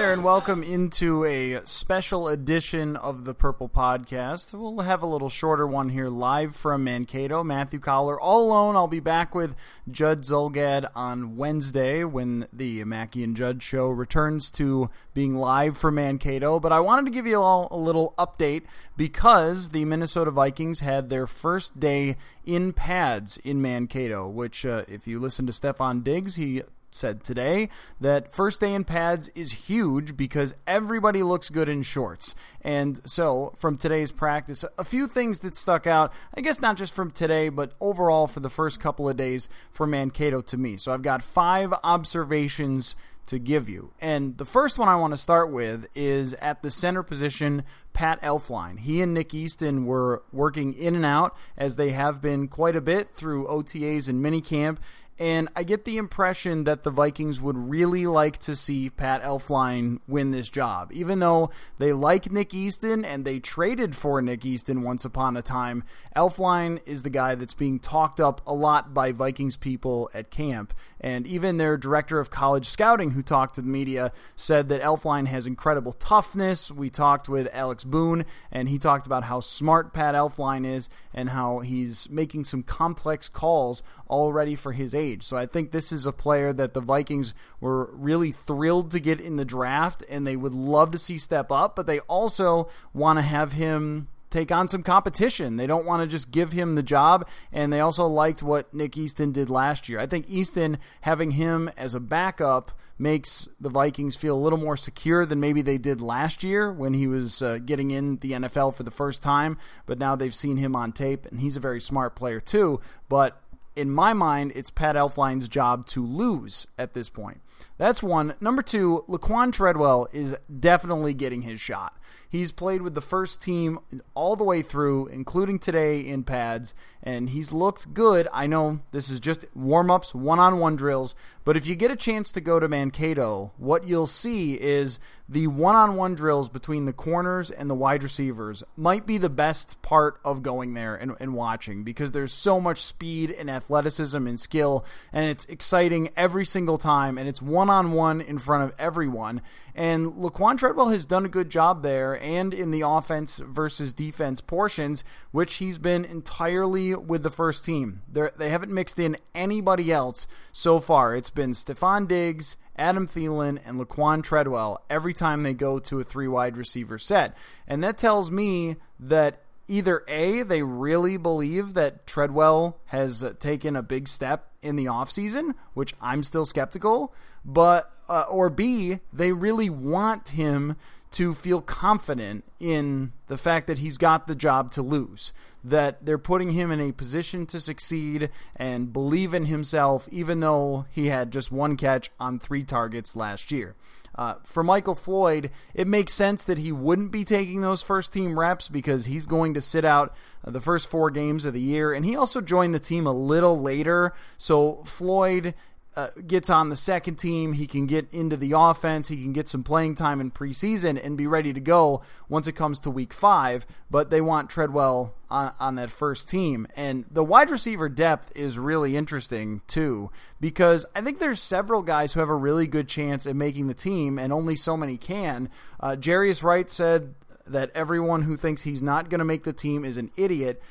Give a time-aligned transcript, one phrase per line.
[0.00, 4.58] There, and welcome into a special edition of the Purple Podcast.
[4.58, 7.44] We'll have a little shorter one here live from Mankato.
[7.44, 8.76] Matthew Coller all alone.
[8.76, 9.54] I'll be back with
[9.90, 15.96] Judd Zulgad on Wednesday when the Mackey and Judd show returns to being live from
[15.96, 16.58] Mankato.
[16.58, 18.62] But I wanted to give you all a little update
[18.96, 25.06] because the Minnesota Vikings had their first day in pads in Mankato, which, uh, if
[25.06, 27.68] you listen to Stefon Diggs, he said today
[28.00, 32.34] that first day in pads is huge because everybody looks good in shorts.
[32.60, 36.94] And so, from today's practice, a few things that stuck out, I guess not just
[36.94, 40.76] from today, but overall for the first couple of days for Mankato to me.
[40.76, 42.94] So, I've got five observations
[43.30, 43.92] to give you.
[44.00, 48.20] And the first one I want to start with is at the center position, Pat
[48.22, 48.80] Elflein.
[48.80, 52.80] He and Nick Easton were working in and out as they have been quite a
[52.80, 54.78] bit through OTAs and minicamp.
[55.20, 59.98] And I get the impression that the Vikings would really like to see Pat Elflein
[60.08, 60.90] win this job.
[60.94, 65.42] Even though they like Nick Easton and they traded for Nick Easton once upon a
[65.42, 65.84] time,
[66.16, 70.72] Elflein is the guy that's being talked up a lot by Vikings people at camp.
[71.02, 75.26] And even their director of college scouting, who talked to the media, said that Elflein
[75.26, 76.70] has incredible toughness.
[76.70, 81.30] We talked with Alex Boone, and he talked about how smart Pat Elflein is and
[81.30, 85.22] how he's making some complex calls already for his age.
[85.22, 89.20] So I think this is a player that the Vikings were really thrilled to get
[89.20, 93.18] in the draft, and they would love to see step up, but they also want
[93.18, 95.56] to have him take on some competition.
[95.56, 98.96] They don't want to just give him the job, and they also liked what Nick
[98.96, 99.98] Easton did last year.
[99.98, 104.76] I think Easton having him as a backup makes the Vikings feel a little more
[104.76, 108.74] secure than maybe they did last year when he was uh, getting in the NFL
[108.74, 109.56] for the first time.
[109.86, 112.80] But now they've seen him on tape, and he's a very smart player too.
[113.08, 113.40] But
[113.80, 117.40] in my mind, it's Pat Elflein's job to lose at this point.
[117.78, 118.34] That's one.
[118.38, 121.98] Number two, Laquon Treadwell is definitely getting his shot.
[122.28, 123.80] He's played with the first team
[124.14, 128.28] all the way through, including today in pads, and he's looked good.
[128.32, 131.14] I know this is just warm ups, one on one drills,
[131.44, 134.98] but if you get a chance to go to Mankato, what you'll see is
[135.28, 139.28] the one on one drills between the corners and the wide receivers might be the
[139.28, 144.26] best part of going there and, and watching because there's so much speed and athleticism
[144.26, 148.64] and skill, and it's exciting every single time, and it's one on one in front
[148.64, 149.40] of everyone.
[149.74, 154.40] And Laquon Treadwell has done a good job there and in the offense versus defense
[154.40, 158.02] portions, which he's been entirely with the first team.
[158.08, 161.14] They're, they have not mixed in anybody else so far.
[161.14, 166.04] It's been Stefon Diggs, Adam Thielen, and Laquon Treadwell every time they go to a
[166.04, 167.36] three wide receiver set.
[167.66, 173.82] And that tells me that either A, they really believe that Treadwell has taken a
[173.82, 177.14] big step in the offseason, which I'm still skeptical,
[177.44, 180.76] but uh, or B, they really want him
[181.12, 185.32] to feel confident in the fact that he's got the job to lose,
[185.64, 190.86] that they're putting him in a position to succeed and believe in himself, even though
[190.90, 193.74] he had just one catch on three targets last year.
[194.14, 198.38] Uh, for Michael Floyd, it makes sense that he wouldn't be taking those first team
[198.38, 200.14] reps because he's going to sit out
[200.44, 203.12] uh, the first four games of the year, and he also joined the team a
[203.12, 204.12] little later.
[204.36, 205.54] So Floyd
[206.00, 209.48] uh, gets on the second team, he can get into the offense, he can get
[209.48, 213.12] some playing time in preseason and be ready to go once it comes to week
[213.12, 213.66] five.
[213.90, 216.66] But they want Treadwell on, on that first team.
[216.74, 220.10] And the wide receiver depth is really interesting, too,
[220.40, 223.74] because I think there's several guys who have a really good chance at making the
[223.74, 225.50] team, and only so many can.
[225.78, 227.14] Uh, Jarius Wright said
[227.46, 230.62] that everyone who thinks he's not going to make the team is an idiot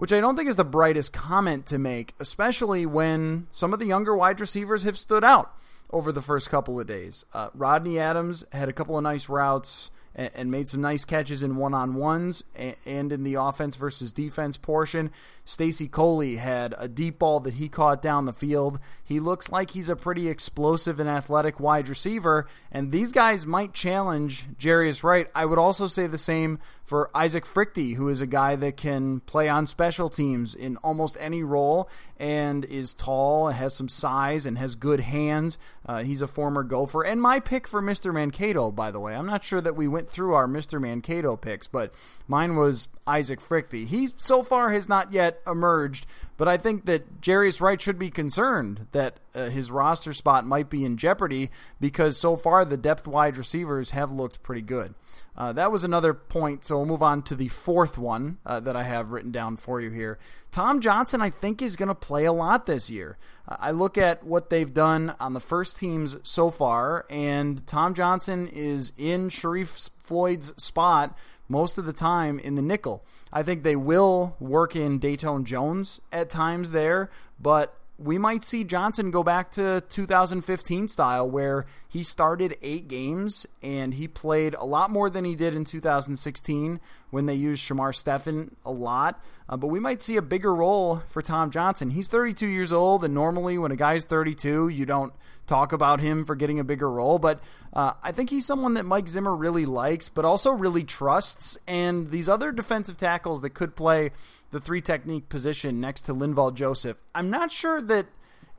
[0.00, 3.84] which I don't think is the brightest comment to make, especially when some of the
[3.84, 5.54] younger wide receivers have stood out
[5.90, 7.26] over the first couple of days.
[7.34, 11.42] Uh, Rodney Adams had a couple of nice routes and, and made some nice catches
[11.42, 15.10] in one on ones and, in the offense versus defense portion.
[15.44, 18.78] Stacy Coley had a deep ball that he caught down the field.
[19.02, 23.72] He looks like he's a pretty explosive and athletic wide receiver, and these guys might
[23.72, 25.26] challenge Jarius Wright.
[25.34, 29.20] I would also say the same for Isaac Fruechte, who is a guy that can
[29.20, 34.58] play on special teams in almost any role and is tall, has some size, and
[34.58, 35.56] has good hands.
[35.86, 37.02] Uh, he's a former Gopher.
[37.02, 38.12] And my pick for Mr.
[38.12, 39.14] Mankato, by the way.
[39.14, 40.80] I'm not sure that we went through our Mr.
[40.80, 41.92] Mankato picks, but
[42.28, 43.86] mine was Isaac Fruechte.
[43.86, 46.06] He so far has not yet emerged,
[46.40, 50.70] but I think that Jarius Wright should be concerned that uh, his roster spot might
[50.70, 54.94] be in jeopardy because so far the depth wide receivers have looked pretty good.
[55.36, 58.74] Uh, that was another point, so we'll move on to the fourth one uh, that
[58.74, 60.18] I have written down for you here.
[60.50, 63.18] Tom Johnson, I think, is going to play a lot this year.
[63.46, 68.48] I look at what they've done on the first teams so far, and Tom Johnson
[68.48, 71.14] is in Sharrif Floyd's spot
[71.50, 73.04] most of the time in the nickel.
[73.32, 78.64] I think they will work in Datone Jones at times there, but we might see
[78.64, 84.64] Johnson go back to 2015 style where he started eight games and he played a
[84.64, 89.22] lot more than he did in 2016 when they use Shamar Stephen a lot.
[89.48, 91.90] Uh, but we might see a bigger role for Tom Johnson.
[91.90, 95.12] He's 32 years old, and normally when a guy's 32, you don't
[95.46, 97.18] talk about him for getting a bigger role.
[97.18, 97.40] But
[97.72, 101.58] uh, I think he's someone that Mike Zimmer really likes, but also really trusts.
[101.66, 104.12] And these other defensive tackles that could play
[104.52, 108.06] the three technique position next to Linval Joseph, I'm not sure that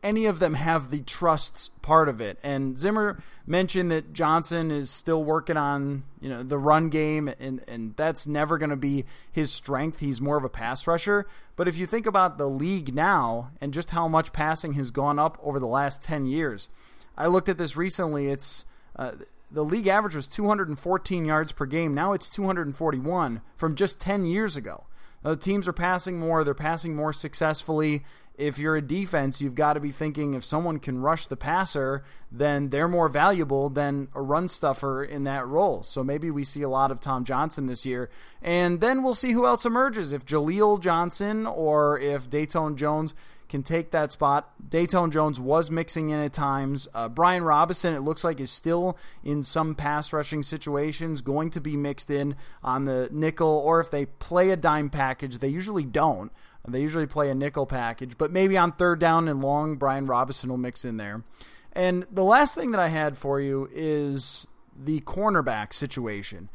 [0.04, 2.40] any of them have the trusts part of it.
[2.44, 7.64] And Zimmer mentioned that Johnson is still working on, you know, the run game and
[7.68, 10.00] and that's never going to be his strength.
[10.00, 11.28] He's more of a pass rusher.
[11.56, 15.20] But if you think about the league now and just how much passing has gone
[15.20, 16.70] up over the last 10 years.
[17.18, 18.30] I looked at this recently.
[18.30, 18.66] It's
[18.96, 19.12] uh,
[19.52, 21.94] the league average was 214 yards per game.
[21.94, 24.86] Now it's 241 from just 10 years ago.
[25.24, 28.04] The teams are passing more, they're passing more successfully
[28.42, 32.04] if you're a defense, you've got to be thinking if someone can rush the passer,
[32.32, 35.84] then they're more valuable than a run stuffer in that role.
[35.84, 38.10] So maybe we see a lot of Tom Johnson this year.
[38.42, 40.12] And then we'll see who else emerges.
[40.12, 43.14] If Jaleel Johnson or if Datone Jones
[43.52, 44.54] can take that spot.
[44.68, 46.88] Datone Jones was mixing in at times.
[46.94, 51.62] Uh, Brian Robison, it looks like, is still in some pass rushing situations going to
[51.62, 55.84] be mixed in on the nickel, or if they play a dime package, they usually
[55.84, 56.32] don't.
[56.68, 60.50] They usually play a nickel package, but maybe on third down and long, Brian Robison
[60.50, 61.24] will mix in there.
[61.74, 66.50] And the last thing that I had for you is the cornerback situation.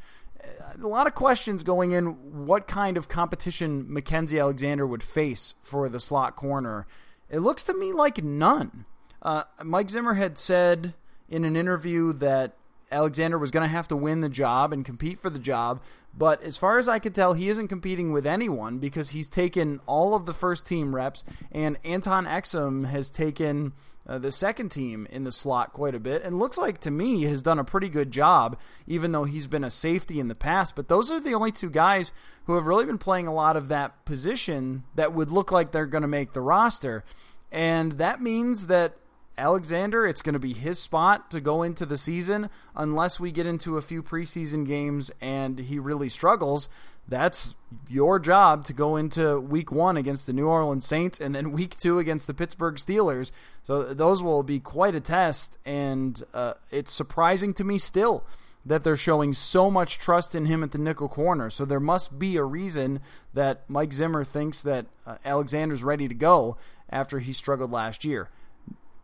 [0.82, 5.88] A lot of questions going in what kind of competition Mackensie Alexander would face for
[5.88, 6.87] the slot corner.
[7.31, 8.84] It looks to me like none.
[9.22, 10.94] Uh, Mike Zimmer had said
[11.28, 12.54] in an interview that
[12.93, 15.81] Alexander was going to have to win the job and compete for the job.
[16.16, 19.81] But as far as I could tell, he isn't competing with anyone because he's taken
[19.87, 23.73] all of the first team reps, and Anton Exum has taken
[24.08, 27.25] uh, the second team in the slot quite a bit, and looks like to me
[27.25, 30.76] has done a pretty good job, even though he's been a safety in the past.
[30.76, 32.12] But those are the only two guys
[32.44, 35.86] who have really been playing a lot of that position that would look like they're
[35.86, 37.04] going to make the roster.
[37.50, 38.96] And that means that
[39.38, 43.46] Alexander, it's going to be his spot to go into the season unless we get
[43.46, 46.68] into a few preseason games and he really struggles.
[47.08, 47.54] That's
[47.88, 51.76] your job to go into week one against the New Orleans Saints and then week
[51.76, 53.30] two against the Pittsburgh Steelers.
[53.62, 58.25] So those will be quite a test, and uh, it's surprising to me still
[58.64, 61.50] that they're showing so much trust in him at the nickel corner.
[61.50, 63.00] So there must be a reason
[63.32, 66.56] that Mike Zimmer thinks that uh, Alexander's ready to go
[66.90, 68.28] after he struggled last year.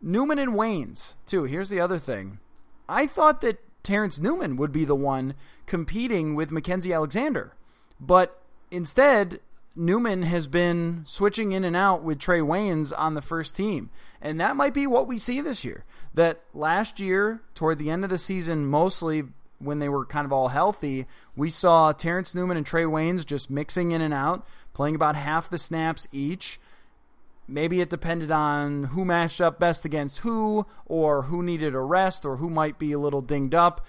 [0.01, 1.45] Newman and Waynes, too.
[1.45, 2.39] Here's the other thing.
[2.89, 5.33] I thought that Terrence Newman would be the one
[5.65, 7.53] competing with Mackensie Alexander.
[8.05, 9.39] But instead,
[9.75, 13.89] Newman has been switching in and out with Trae Waynes on the first team.
[14.21, 15.85] And that might be what we see this year.
[16.13, 19.23] That last year, toward the end of the season, mostly
[19.59, 23.49] when they were kind of all healthy, we saw Terrence Newman and Trae Waynes just
[23.49, 26.59] mixing in and out, playing about half the snaps each
[27.47, 32.25] maybe it depended on who matched up best against who, or who needed a rest,
[32.25, 33.85] or who might be a little dinged up.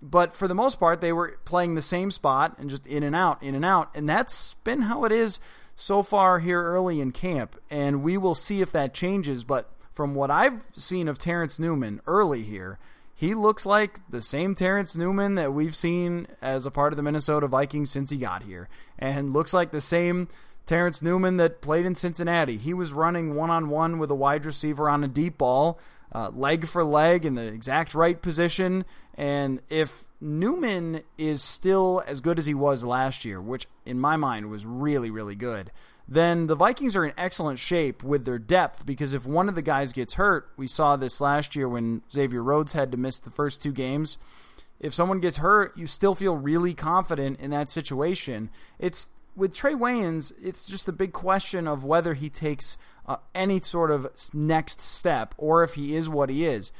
[0.00, 3.16] But for the most part, they were playing the same spot and just in and
[3.16, 3.90] out, in and out.
[3.94, 5.40] And that's been how it is
[5.74, 7.60] so far here early in camp.
[7.70, 9.42] And we will see if that changes.
[9.42, 12.78] But from what I've seen of Terrence Newman early here,
[13.18, 17.02] he looks like the same Terrence Newman that we've seen as a part of the
[17.02, 20.28] Minnesota Vikings since he got here, and looks like the same
[20.66, 22.58] Terrence Newman that played in Cincinnati.
[22.58, 25.80] He was running one on one with a wide receiver on a deep ball,
[26.14, 28.84] uh, leg for leg in the exact right position.
[29.18, 34.16] And if Newman is still as good as he was last year, which in my
[34.16, 35.72] mind was really, really good,
[36.06, 39.60] then the Vikings are in excellent shape with their depth because if one of the
[39.60, 43.32] guys gets hurt, we saw this last year when Xavier Rhodes had to miss the
[43.32, 44.18] first two games.
[44.78, 48.50] If someone gets hurt, you still feel really confident in that situation.
[48.78, 53.60] It's with Trae Waynes, it's just a big question of whether he takes uh, any
[53.60, 56.70] sort of next step or if he is what he is,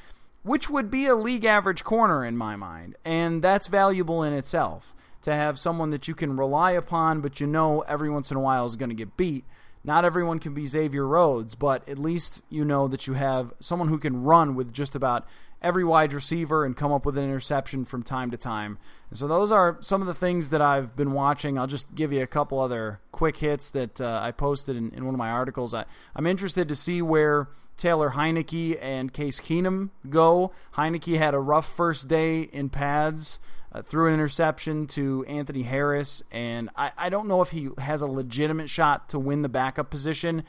[0.43, 4.95] which would be a league average corner in my mind, and that's valuable in itself
[5.23, 8.41] to have someone that you can rely upon, but you know every once in a
[8.41, 9.45] while is going to get beat.
[9.85, 13.89] Not everyone can be Xavier Rhodes, but at least you know that you have someone
[13.89, 15.27] who can run with just about
[15.61, 18.79] every wide receiver and come up with an interception from time to time.
[19.11, 21.59] And so those are some of the things that I've been watching.
[21.59, 25.05] I'll just give you a couple other quick hits that uh, I posted in, in,
[25.05, 25.75] one of my articles.
[25.75, 27.49] I, I'm interested to see where
[27.79, 30.53] Taylor Heinicke and Case Keenum go.
[30.75, 33.39] Heinicke had a rough first day in pads
[33.73, 38.01] uh, threw an interception to Anthony Harris, and I, I don't know if he has
[38.01, 40.45] a legitimate shot to win the backup position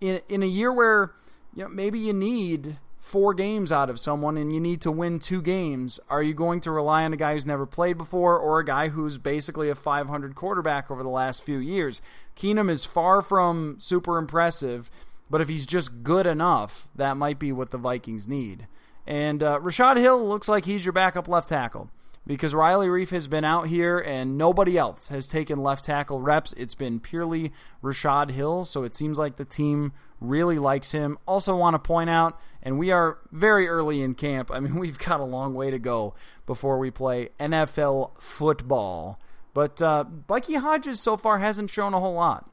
[0.00, 1.12] in in a year where
[1.54, 5.18] you know maybe you need four games out of someone and you need to win
[5.18, 6.00] two games.
[6.08, 8.88] Are you going to rely on a guy who's never played before or a guy
[8.88, 12.00] who's basically a 500 quarterback over the last few years?
[12.34, 14.90] Keenum is far from super impressive,
[15.30, 18.66] but if he's just good enough, that might be what the Vikings need.
[19.06, 21.90] And uh, Rashod Hill looks like he's your backup left tackle
[22.26, 26.54] because Riley Reiff has been out here and nobody else has taken left tackle reps.
[26.56, 27.52] It's been purely
[27.82, 31.18] Rashod Hill, so it seems like the team really likes him.
[31.26, 34.50] Also, want to point out, and we are very early in camp.
[34.50, 36.14] I mean, we've got a long way to go
[36.46, 39.20] before we play NFL football.
[39.52, 42.50] But uh, Bucky Hodges so far hasn't shown a whole lot.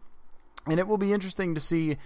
[0.68, 1.98] And it will be interesting to see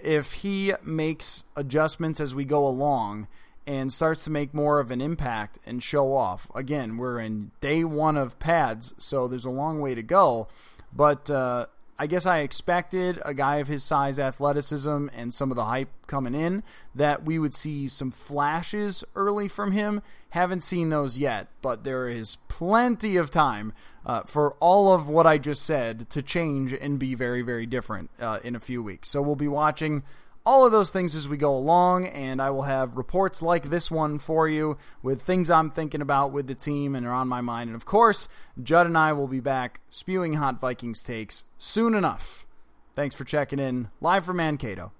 [0.00, 3.28] if he makes adjustments as we go along
[3.66, 6.50] and starts to make more of an impact and show off.
[6.54, 10.48] Again, we're in day one of pads, so there's a long way to go.
[10.94, 15.56] But uh, I guess I expected a guy of his size, athleticism, and some of
[15.56, 20.02] the hype coming in that we would see some flashes early from him.
[20.30, 23.72] Haven't seen those yet, but there is plenty of time
[24.04, 28.10] uh, for all of what I just said to change and be very, very different
[28.20, 29.08] uh, in a few weeks.
[29.08, 30.02] So we'll be watching
[30.46, 33.90] all of those things as we go along, and I will have reports like this
[33.90, 37.40] one for you with things I'm thinking about with the team and are on my
[37.40, 37.68] mind.
[37.68, 38.28] And of course,
[38.62, 42.46] Judd and I will be back spewing hot Vikings takes soon enough.
[42.92, 43.88] Thanks for checking in.
[44.00, 44.92] Live from Mankato.